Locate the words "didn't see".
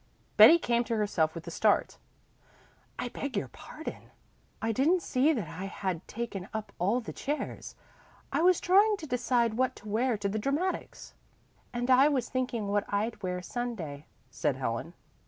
4.71-5.31